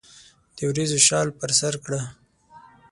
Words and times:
دوریځو 0.57 0.99
شال 1.07 1.27
پر 1.39 1.49
سرکړه 1.59 2.01